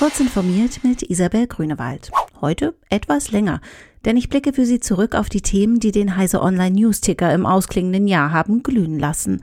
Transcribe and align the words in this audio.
Kurz 0.00 0.18
informiert 0.18 0.82
mit 0.82 1.02
Isabel 1.02 1.46
Grünewald. 1.46 2.10
Heute 2.40 2.74
etwas 2.88 3.32
länger, 3.32 3.60
denn 4.06 4.16
ich 4.16 4.30
blicke 4.30 4.54
für 4.54 4.64
Sie 4.64 4.80
zurück 4.80 5.14
auf 5.14 5.28
die 5.28 5.42
Themen, 5.42 5.78
die 5.78 5.92
den 5.92 6.16
Heise 6.16 6.40
Online 6.40 6.74
News 6.74 7.02
Ticker 7.02 7.34
im 7.34 7.44
ausklingenden 7.44 8.08
Jahr 8.08 8.32
haben 8.32 8.62
glühen 8.62 8.98
lassen. 8.98 9.42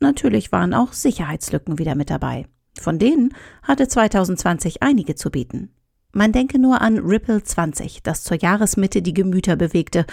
Natürlich 0.00 0.50
waren 0.50 0.72
auch 0.72 0.94
Sicherheitslücken 0.94 1.78
wieder 1.78 1.94
mit 1.94 2.08
dabei. 2.08 2.46
Von 2.80 2.98
denen 2.98 3.34
hatte 3.62 3.86
2020 3.86 4.82
einige 4.82 5.14
zu 5.14 5.30
bieten. 5.30 5.74
Man 6.14 6.32
denke 6.32 6.58
nur 6.58 6.80
an 6.80 6.96
Ripple 6.96 7.42
20, 7.42 8.02
das 8.02 8.24
zur 8.24 8.38
Jahresmitte 8.38 9.02
die 9.02 9.12
Gemüter 9.12 9.56
bewegte. 9.56 10.06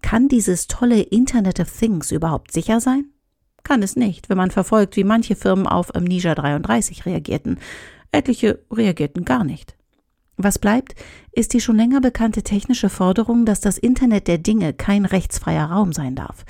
Kann 0.00 0.28
dieses 0.28 0.68
tolle 0.68 1.02
Internet 1.02 1.60
of 1.60 1.70
Things 1.70 2.12
überhaupt 2.12 2.50
sicher 2.50 2.80
sein? 2.80 3.10
Kann 3.62 3.82
es 3.82 3.94
nicht, 3.94 4.30
wenn 4.30 4.38
man 4.38 4.50
verfolgt, 4.50 4.96
wie 4.96 5.04
manche 5.04 5.36
Firmen 5.36 5.66
auf 5.66 5.94
Amnesia 5.94 6.34
33 6.34 7.04
reagierten. 7.04 7.58
Etliche 8.14 8.60
reagierten 8.70 9.24
gar 9.24 9.44
nicht. 9.44 9.76
Was 10.36 10.58
bleibt, 10.58 10.94
ist 11.32 11.52
die 11.52 11.60
schon 11.60 11.76
länger 11.76 12.00
bekannte 12.00 12.42
technische 12.42 12.88
Forderung, 12.88 13.44
dass 13.44 13.60
das 13.60 13.78
Internet 13.78 14.26
der 14.26 14.38
Dinge 14.38 14.72
kein 14.72 15.04
rechtsfreier 15.04 15.66
Raum 15.66 15.92
sein 15.92 16.14
darf. 16.16 16.44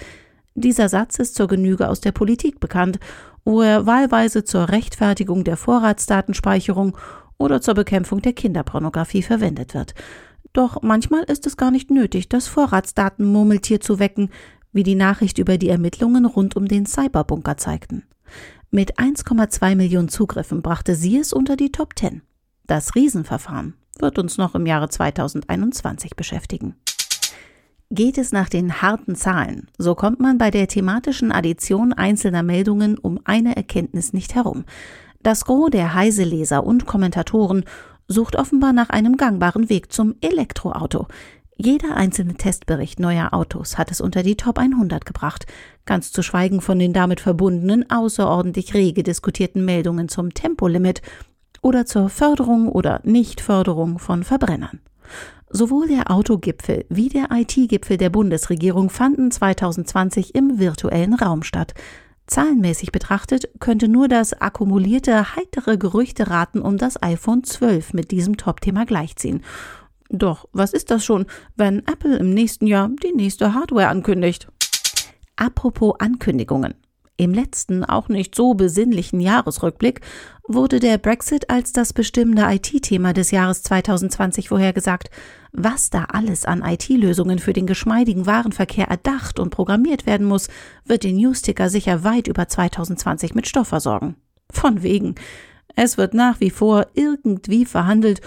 Dieser 0.55 0.89
Satz 0.89 1.19
ist 1.19 1.35
zur 1.35 1.49
Genüge 1.49 1.89
aus 1.89 2.01
der 2.01 2.13
Politik 2.13 2.61
bekannt, 2.61 2.99
wo 3.45 3.61
er 3.61 3.87
wahlweise 3.87 4.45
zur 4.45 4.69
Rechtfertigung 4.69 5.45
der 5.45 5.57
Vorratsdatenspeicherung 5.57 6.97
oder 7.37 7.61
zur 7.61 7.75
Bekämpfung 7.75 8.23
der 8.23 8.33
Kinderpornografie 8.33 9.23
verwendet 9.23 9.75
wird. 9.75 9.95
Doch 10.53 10.81
manchmal 10.83 11.25
ist 11.25 11.47
es 11.47 11.57
gar 11.57 11.71
nicht 11.71 11.91
nötig, 11.91 12.29
das 12.29 12.47
Vorratsdatenmurmeltier 12.47 13.81
zu 13.81 13.99
wecken, 13.99 14.31
wie 14.73 14.85
die 14.85 14.95
Nachricht 14.95 15.39
über 15.39 15.59
die 15.59 15.69
Ermittlungen 15.69 16.25
rund 16.25 16.57
um 16.57 16.69
den 16.69 16.87
Cyberbunker 16.87 17.57
zeigten. 17.57 18.05
Mit 18.71 18.99
1,2 18.99 19.77
Millionen 19.77 20.09
Zugriffen 20.09 20.63
brachte 20.63 20.95
sie 20.97 21.19
es 21.19 21.33
unter 21.33 21.57
die 21.57 21.71
Top 21.71 21.99
10. 21.99 22.23
Das 22.67 22.95
Riesenverfahren 22.95 23.75
wird 23.99 24.19
uns 24.19 24.39
noch 24.39 24.55
im 24.55 24.67
Jahre 24.67 24.89
2021 24.89 26.17
beschäftigen. 26.17 26.77
Geht 27.91 28.19
es 28.19 28.33
nach 28.33 28.49
den 28.49 28.83
harten 28.83 29.15
Zahlen, 29.15 29.69
so 29.79 29.95
kommt 29.95 30.19
man 30.19 30.39
bei 30.39 30.51
der 30.51 30.67
thematischen 30.67 31.31
Addition 31.31 31.93
einzelner 31.93 32.43
Meldungen 32.43 32.99
um 32.99 33.21
eine 33.25 33.55
Erkenntnis 33.55 34.13
nicht 34.13 34.35
herum. 34.35 34.65
Das 35.23 35.45
Gros 35.45 35.71
der 35.71 35.95
Heise-Leser 35.95 36.65
und 36.65 36.87
Kommentatoren 36.87 37.65
sucht 38.09 38.37
offenbar 38.37 38.73
nach 38.73 38.91
einem 38.91 39.17
gangbaren 39.17 39.69
Weg 39.69 39.93
zum 39.93 40.17
Elektroauto. 40.21 41.07
Jeder 41.57 41.97
einzelne 41.97 42.35
Testbericht 42.35 42.99
neuer 42.99 43.33
Autos 43.33 43.79
hat 43.79 43.93
es 43.93 44.01
unter 44.01 44.25
die 44.25 44.37
Top 44.37 44.59
100 44.59 45.07
gebracht, 45.07 45.47
ganz 45.87 46.11
zu 46.11 46.23
schweigen 46.23 46.61
von 46.61 46.81
den 46.81 46.93
damit 46.93 47.21
verbundenen 47.21 47.89
außerordentlich 47.91 48.75
rege 48.75 49.05
diskutierten 49.05 49.65
Meldungen 49.65 50.09
zum 50.09 50.35
Tempolimit 50.35 51.01
oder 51.63 51.87
zur 51.87 52.09
Förderung 52.09 52.69
oder 52.69 53.01
Nichtförderung 53.05 54.01
von 54.01 54.25
Verbrennern. 54.25 54.81
Sowohl 55.49 55.87
der 55.87 56.11
Autogipfel 56.11 56.85
wie 56.89 57.09
der 57.09 57.29
IT-Gipfel 57.31 57.99
der 57.99 58.11
Bundesregierung 58.11 58.91
fanden 58.91 59.31
2020 59.31 60.35
im 60.35 60.59
virtuellen 60.59 61.15
Raum 61.15 61.45
statt. 61.45 61.75
Zahlenmäßig 62.27 62.91
betrachtet 62.91 63.49
könnte 63.61 63.87
nur 63.87 64.09
das 64.09 64.33
akkumulierte 64.33 65.37
heitere 65.37 65.79
Gerüchteraten 65.79 66.61
um 66.61 66.79
das 66.79 67.01
iPhone 67.01 67.45
12 67.45 67.93
mit 67.93 68.11
diesem 68.11 68.37
Top-Thema 68.37 68.87
gleichziehen. 68.87 69.43
Doch 70.11 70.47
was 70.53 70.73
ist 70.73 70.91
das 70.91 71.05
schon, 71.05 71.27
wenn 71.57 71.81
Apple 71.81 72.17
im 72.17 72.31
nächsten 72.31 72.67
Jahr 72.67 72.91
die 73.03 73.13
nächste 73.15 73.55
Hardware 73.55 73.89
ankündigt? 73.89 74.49
Apropos 75.37 75.95
Ankündigungen. 75.99 76.75
Im 77.17 77.33
letzten, 77.33 77.85
auch 77.85 78.09
nicht 78.09 78.35
so 78.35 78.55
besinnlichen 78.55 79.21
Jahresrückblick 79.21 80.01
wurde 80.49 80.81
der 80.81 80.99
Brexit 80.99 81.49
als 81.49 81.73
das 81.73 81.93
bestimmende 81.93 82.43
IT-Thema 82.43 83.13
des 83.13 83.31
Jahres 83.31 83.63
2020 83.63 84.49
vorhergesagt. 84.49 85.11
Was 85.53 85.91
da 85.91 86.07
alles 86.13 86.45
an 86.45 86.65
IT-Lösungen 86.65 87.39
für 87.39 87.53
den 87.53 87.69
geschmeidigen 87.69 88.27
Warenverkehr 88.27 88.89
erdacht 88.89 89.39
und 89.39 89.51
programmiert 89.51 90.07
werden 90.07 90.27
muss, 90.27 90.49
wird 90.85 91.05
den 91.05 91.17
Newsticker 91.17 91.71
sicher 91.71 92.03
weit 92.03 92.27
über 92.27 92.49
2020 92.49 93.37
mit 93.37 93.47
Stoff 93.47 93.69
versorgen. 93.69 94.17
Von 94.51 94.83
wegen. 94.83 95.15
Es 95.77 95.97
wird 95.97 96.15
nach 96.15 96.41
wie 96.41 96.51
vor 96.51 96.89
irgendwie 96.95 97.65
verhandelt 97.65 98.21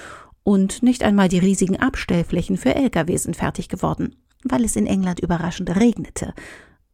und 0.47 0.81
nicht 0.81 1.03
einmal 1.03 1.28
die 1.28 1.40
riesigen 1.40 1.75
Abstellflächen 1.75 2.56
für 2.56 2.74
LKW 2.74 3.18
sind 3.18 3.35
fertig 3.35 3.68
geworden, 3.68 4.16
weil 4.46 4.63
es 4.63 4.78
in 4.78 4.88
England 4.88 5.19
überraschend 5.19 5.75
regnete. 5.75 6.34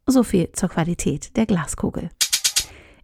So 0.08 0.24
viel 0.24 0.52
zur 0.54 0.70
Qualität 0.70 1.38
der 1.38 1.46
Glaskugel. 1.46 2.10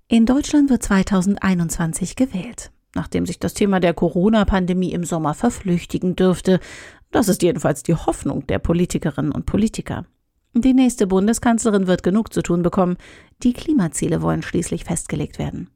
In 0.08 0.26
Deutschland 0.26 0.72
wird 0.72 0.82
2021 0.82 2.16
gewählt. 2.16 2.72
Nachdem 2.96 3.28
sich 3.28 3.38
das 3.38 3.54
Thema 3.54 3.80
der 3.80 3.94
Corona-Pandemie 3.94 4.92
im 4.92 5.04
Sommer 5.04 5.36
verflüchtigen 5.36 6.16
dürfte, 6.16 6.60
das 7.12 7.28
ist 7.28 7.44
jedenfalls 7.44 7.84
die 7.84 7.94
Hoffnung 7.94 8.48
der 8.48 8.58
Politikerinnen 8.58 9.32
und 9.32 9.46
Politiker. 9.46 10.08
Die 10.56 10.74
nächste 10.74 11.06
Bundeskanzlerin 11.06 11.86
wird 11.86 12.02
genug 12.02 12.34
zu 12.34 12.42
tun 12.42 12.64
bekommen. 12.64 12.98
Die 13.44 13.54
Klimaziele 13.54 14.24
wollen 14.24 14.42
schließlich 14.42 14.84
festgelegt 14.84 15.38
werden. 15.38 15.70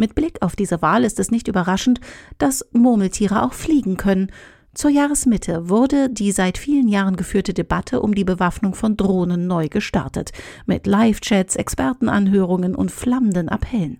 Mit 0.00 0.14
Blick 0.14 0.42
auf 0.42 0.54
diese 0.54 0.80
Wahl 0.80 1.02
ist 1.02 1.18
es 1.18 1.32
nicht 1.32 1.48
überraschend, 1.48 2.00
dass 2.38 2.64
Murmeltiere 2.72 3.42
auch 3.42 3.52
fliegen 3.52 3.96
können. 3.96 4.30
Zur 4.72 4.90
Jahresmitte 4.90 5.68
wurde 5.68 6.08
die 6.08 6.30
seit 6.30 6.56
vielen 6.56 6.86
Jahren 6.86 7.16
geführte 7.16 7.52
Debatte 7.52 8.00
um 8.00 8.14
die 8.14 8.22
Bewaffnung 8.22 8.76
von 8.76 8.96
Drohnen 8.96 9.48
neu 9.48 9.68
gestartet, 9.68 10.30
mit 10.66 10.86
Live-Chats, 10.86 11.56
Expertenanhörungen 11.56 12.76
und 12.76 12.92
flammenden 12.92 13.48
Appellen. 13.48 13.98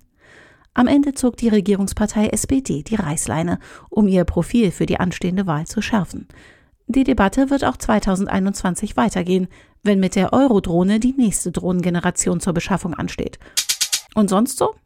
Am 0.72 0.86
Ende 0.86 1.14
zog 1.14 1.36
die 1.36 1.48
Regierungspartei 1.48 2.28
SPD 2.28 2.84
die 2.84 2.94
Reißleine, 2.94 3.58
um 3.90 4.06
ihr 4.06 4.22
Profil 4.22 4.70
für 4.70 4.86
die 4.86 5.00
anstehende 5.00 5.48
Wahl 5.48 5.66
zu 5.66 5.82
schärfen. 5.82 6.28
Die 6.86 7.02
Debatte 7.02 7.50
wird 7.50 7.64
auch 7.64 7.76
2021 7.76 8.96
weitergehen, 8.96 9.48
wenn 9.82 9.98
mit 9.98 10.14
der 10.14 10.32
Eurodrohne 10.32 11.00
die 11.00 11.14
nächste 11.14 11.50
Drohnengeneration 11.50 12.38
zur 12.38 12.52
Beschaffung 12.52 12.94
ansteht. 12.94 13.40
Und 14.14 14.30
sonst 14.30 14.58
so? 14.58 14.76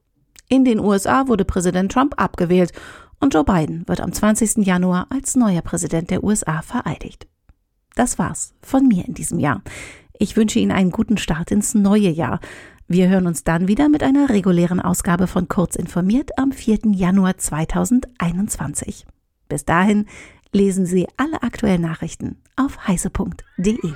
In 0.48 0.64
den 0.64 0.80
USA 0.80 1.28
wurde 1.28 1.44
Präsident 1.44 1.92
Trump 1.92 2.14
abgewählt 2.16 2.72
und 3.20 3.34
Joe 3.34 3.44
Biden 3.44 3.86
wird 3.86 4.00
am 4.00 4.12
20. 4.12 4.66
Januar 4.66 5.06
als 5.10 5.36
neuer 5.36 5.62
Präsident 5.62 6.10
der 6.10 6.25
USA 6.25 6.62
vereidigt. 6.62 7.26
Das 7.94 8.19
war's 8.19 8.54
von 8.62 8.88
mir 8.88 9.06
in 9.06 9.14
diesem 9.14 9.38
Jahr. 9.38 9.62
Ich 10.19 10.36
wünsche 10.36 10.58
Ihnen 10.58 10.72
einen 10.72 10.91
guten 10.91 11.19
Start 11.19 11.50
ins 11.50 11.75
neue 11.75 12.08
Jahr. 12.08 12.41
Wir 12.88 13.08
hören 13.08 13.26
uns 13.26 13.44
dann 13.44 13.69
wieder 13.69 13.88
mit 13.88 14.03
einer 14.03 14.28
regulären 14.28 14.80
Ausgabe 14.80 15.26
von 15.26 15.48
Kurz 15.48 15.76
informiert 15.76 16.38
am 16.38 16.53
4. 16.53 16.80
Januar 16.92 17.38
2021. 17.38 19.06
Bis 19.48 19.64
dahin 19.64 20.06
lesen 20.53 20.86
Sie 20.86 21.06
alle 21.16 21.42
aktuellen 21.42 21.82
Nachrichten 21.82 22.42
auf 22.56 22.86
heise.de. 22.86 23.92